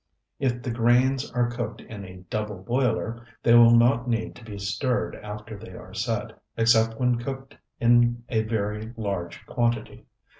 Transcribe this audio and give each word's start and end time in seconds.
If 0.39 0.63
the 0.63 0.71
grains 0.71 1.29
are 1.33 1.51
cooked 1.51 1.79
in 1.81 2.03
a 2.05 2.23
double 2.31 2.63
boiler, 2.63 3.23
they 3.43 3.53
will 3.53 3.77
not 3.77 4.07
need 4.09 4.33
to 4.37 4.43
be 4.43 4.57
stirred 4.57 5.13
after 5.15 5.55
they 5.55 5.73
are 5.75 5.93
set, 5.93 6.31
except 6.57 6.99
when 6.99 7.19
cooked 7.19 7.55
in 7.79 8.23
a 8.27 8.41
very 8.41 8.93
large 8.97 9.45
quantity. 9.45 10.07